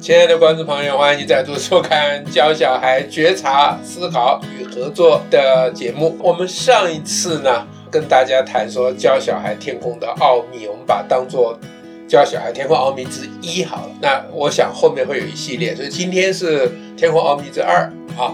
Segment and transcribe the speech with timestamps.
[0.00, 6.16] 亲爱的观众朋友，欢迎你再度收看教小孩觉察、思考与合作的节目。
[6.18, 11.60] 我们上一次呢，跟大家谈说教小孩天空的奥秘，我们把当做
[12.08, 13.92] 教小孩天空奥秘之一好了。
[14.00, 18.32] 那我想后面会有一系列，所以今天是天空奥秘之二啊。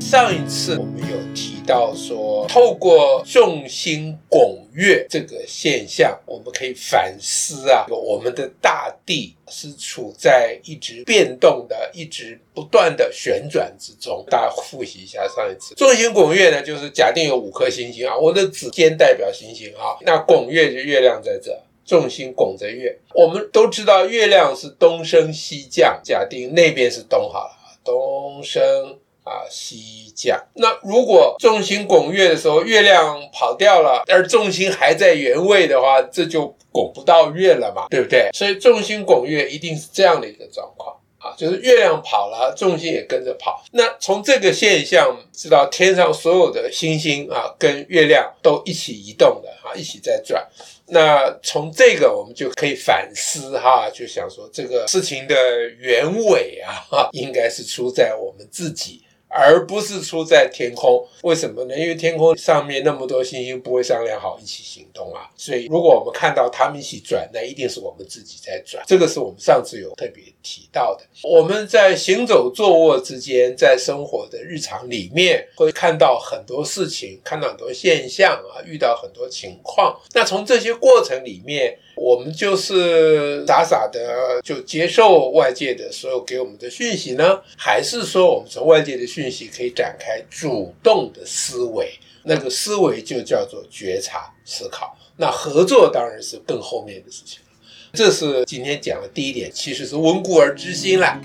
[0.00, 1.53] 上一次我们有提。
[1.66, 14.24] 到说，透过众星拱月这个现象，我们可以反思啊，我们的大地是处在一直变动的、一直不断的旋转之中。
[14.28, 22.98] 大家复习一下上一次，众星拱月呢，就是假定有五颗星星啊，我的指尖代表星星啊，那拱月就月亮在这，众星拱着月。
[23.14, 28.98] 我们都知道月亮是东升西降，假定那边是东好了，东升。
[29.24, 30.38] 啊，西降。
[30.54, 38.28] 那如果众星拱月的时候，月亮跑掉了，而众星还在原位的话，这就拱不到月了嘛，对不对？
[38.34, 43.64] 所以众星拱月一定是这样的一个状况啊，就是月亮跑了，众星也跟着跑。
[43.72, 50.46] 那从这个现象知道，天上所有的星星啊，跟月亮都一起移动的啊，一起在转。
[50.86, 55.34] 那从这个我们就可以反思哈，就想说这个事情的
[55.78, 59.02] 原委啊，应该是出在我们自己。
[59.36, 61.76] 而不是出在天空，为什么呢？
[61.76, 68.84] 因为天空上面那么多星星不会商量好一起行动啊，所以如果我们看到他们一起转，那一定是我们自己在转。
[68.86, 71.04] 这个是我们上次有特别提到的。
[71.24, 79.98] 我们在行走、坐卧之间，在生活的日常里面，会看到很多事情，看到很多现象啊，遇到很多情况。
[80.12, 91.92] 那从这些过程里面，我们就是傻傻的就接受外界的所有给我们的讯息呢，还是说我们从外界的讯息可以展开主动的思维？
[92.24, 94.96] 那个思维就叫做觉察思考。
[95.16, 97.58] 那合作当然是更后面的事情了。
[97.92, 101.20] 这是今天讲的第一点，其实是温故而知新了。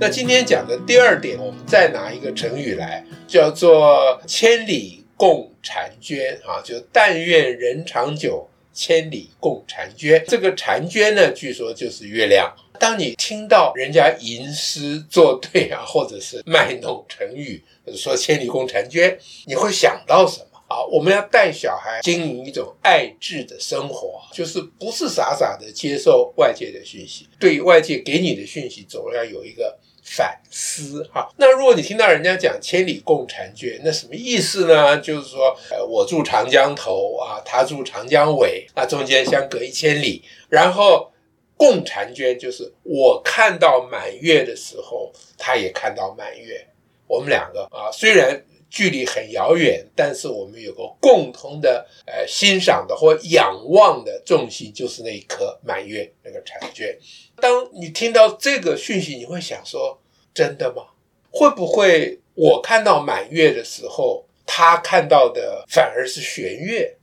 [0.00, 5.04] 那今天讲的第二点，我们再拿一个成语来，叫做千里。
[5.18, 10.24] 共婵娟啊，就但愿人长久，千里共婵娟。
[10.28, 12.54] 这个婵娟呢，据说就是月亮。
[12.78, 17.62] 当你听到人家吟诗作对啊，或者是卖弄成语，
[17.94, 20.84] 说千里共婵娟，你会想到什么啊？
[20.90, 29.78] 我们要带小孩经营一种爱智的生活，就是不是傻傻的接受外界的讯息，对外界给你的讯息，总要有一个。
[30.10, 34.96] 反思哈，那如果你听到人家讲千里共婵娟，那什么意思呢？
[34.96, 41.12] 就是说，呃，我住长江头啊，他住长江尾，那中间相隔一千里，然后
[41.58, 46.66] 共婵娟就是我看到满月的时候，他也看到满月，
[47.06, 56.96] 我们两个啊，虽然距离很遥远，但是我们有个共同的呃欣赏的或仰望的重心，就是那一颗满月那个婵娟。
[57.40, 60.00] 当你听到这个讯息，你会想说：
[60.32, 60.84] 真的吗？
[61.30, 66.94] 会不会我看到满月的时候，他看到的反而是弦月？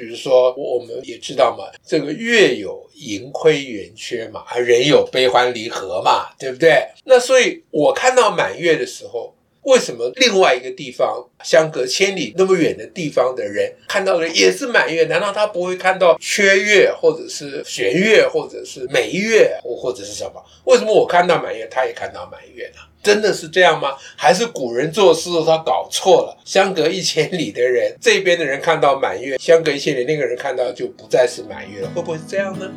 [0.00, 6.88] 比如说，我们也知道嘛，这个月有盈亏圆缺嘛，而人有悲欢离合嘛，对不对？
[7.04, 9.34] 那所以我看到满月的时候。
[9.62, 15.04] 为什么另外一个地方相隔千里那么远的地方的人看到的也是满月？
[15.04, 20.42] 难道他不会看到缺月，或者是弦月，或者是没月，或或者是什么？
[20.64, 22.80] 为什么我看到满月，他也看到满月呢？
[23.02, 23.96] 真的是这样吗？
[24.16, 26.36] 还是古人做事他搞错了？
[26.44, 32.70] 相隔一千里的人，这边的人看到满月，相隔一千里那个人看到就不再是满月了，会不会是这样呢？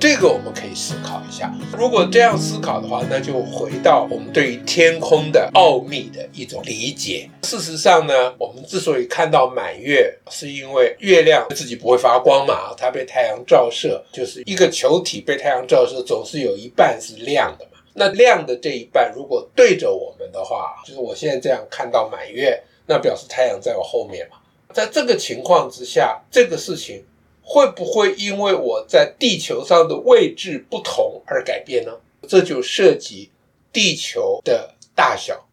[0.00, 7.28] 这个我们可以思考一下，如果这样思考的话，那就回到我们对于天空的奥秘的一种理解。
[7.42, 17.72] 事实上呢，我们之所以看到满月，是因为月亮自己不会发光嘛，它被太阳照射，就是一个球体被太阳照射，总是有一半是亮的嘛。
[17.92, 24.38] 那亮的这一半如果对着我们的话，就是我现在这样看到满月，那表示太阳在我后面嘛。
[24.72, 27.04] 在这个情况之下，这个事情。
[27.52, 31.90] 会不会因为我在地球上的位置不同而改变呢？
[32.28, 33.28] 这就涉及
[33.72, 35.48] 地球的大小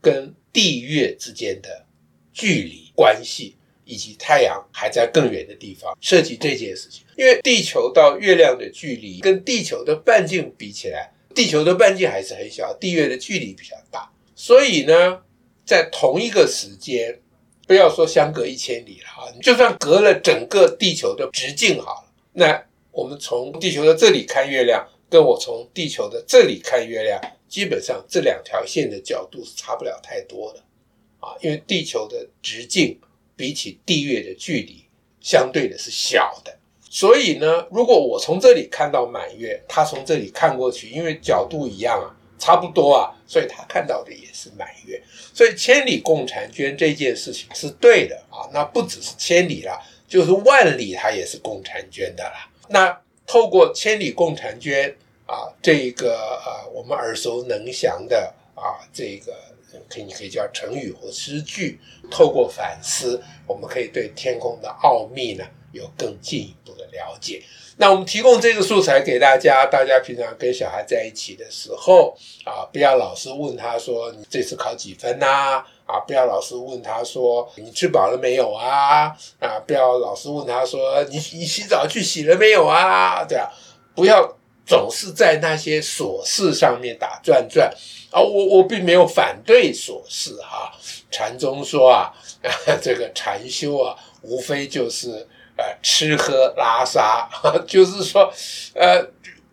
[0.00, 1.86] 跟地月之间的
[2.32, 7.04] 距离关系，以及太阳还在更远的地方，涉及这件事情。
[7.16, 15.20] 因为地球到月亮的距离跟地球的半径比起来，地球的半径还是很小，地月的距离比较大，所以呢，
[15.66, 17.18] 在同一个时间。
[17.66, 30.60] 不要说相隔一千里了啊，你就算隔了整个地球的直径好了，那我们从地球的这里看月亮，跟我从地球的这里看月亮，基本上这两条线的角度是差不了太多的
[31.20, 32.98] 啊，因为地球的直径
[33.34, 34.84] 比起地月的距离，
[35.20, 36.56] 相对的是小的。
[36.90, 45.02] 所以呢，如果我从这里看到满月，他从这里看过去，因为角度一样啊，差不多啊，所以他看到的也是满月。
[45.32, 52.50] 所以千里共婵娟这件事情是对的啊，那不只是千里了，就是万里，它也是共婵娟的了。
[52.68, 54.94] 那透过千里共婵娟
[55.26, 59.32] 啊，这个啊我们耳熟能详的啊这个
[59.88, 61.80] 可以可以叫成语或诗句，
[62.10, 67.42] 透过反思，我们可以对天空的奥秘呢有更进一步了解。
[67.76, 75.60] 那我们提供这个素材给大家，大家平常跟小孩在一起的时候啊，不要老是问他说你这次考几分呐？
[75.84, 79.06] 啊，不要老是问他说你吃饱了没有啊？
[79.40, 83.24] 啊，不要老是问他说你你洗澡去洗了没有啊？
[83.28, 83.50] 对啊，
[83.96, 87.68] 不要总是在那些琐事上面打转转
[88.12, 88.22] 啊。
[88.22, 90.72] 我我并没有反对琐事哈。
[91.10, 92.14] 禅宗说啊，
[92.80, 95.26] 这个禅修啊，无非就是。
[95.56, 97.28] 呃，吃喝拉撒，
[97.66, 98.32] 就是说，
[98.74, 99.02] 呃，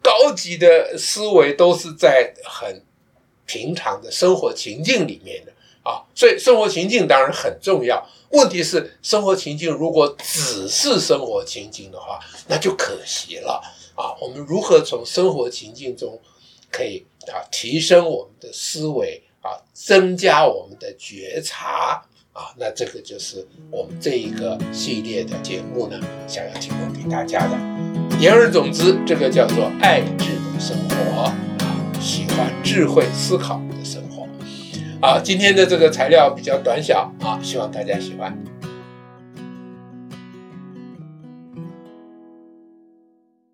[0.02, 2.84] 高级的思维都是在很
[3.46, 5.52] 平常的生活情境里面的
[5.84, 8.04] 啊，所以生活情境当然很重要。
[8.32, 13.62] 问题是，生活情境如果只是生活情境的话，那就可惜了
[13.96, 14.16] 啊。
[14.22, 16.20] 我们如何从生活情境中
[16.72, 22.04] 可以啊提升我们的思维啊，增加我们的觉察？
[22.34, 27.58] 啊，那这个就是我们这一个系列的节目呢，想要提供给大家的。
[28.20, 31.36] 言而总之，这个叫做爱智的生活啊，
[32.00, 34.26] 喜欢智慧思考的生活。
[35.06, 38.38] 啊，今天的这个材料比较短小啊，希望大家喜欢。